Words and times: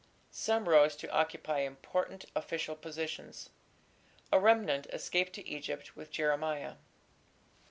Some 0.31 0.67
rose 0.67 0.95
to 0.95 1.11
occupy 1.11 1.59
important 1.59 2.25
official 2.35 2.75
positions. 2.75 3.51
A 4.31 4.39
remnant 4.39 4.87
escaped 4.91 5.33
to 5.33 5.47
Egypt 5.47 5.95
with 5.95 6.09
Jeremiah. 6.09 6.77